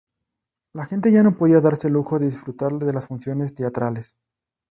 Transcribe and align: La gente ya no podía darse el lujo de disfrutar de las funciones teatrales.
La 0.73 0.87
gente 0.87 1.11
ya 1.11 1.21
no 1.21 1.37
podía 1.37 1.61
darse 1.61 1.85
el 1.87 1.93
lujo 1.93 2.17
de 2.17 2.25
disfrutar 2.25 2.73
de 2.73 2.91
las 2.91 3.05
funciones 3.05 3.53
teatrales. 3.53 4.17